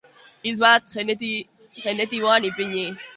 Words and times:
Hitz 0.47 0.53
bat 0.63 0.95
genitiboan 1.85 2.49
ipini. 2.53 2.87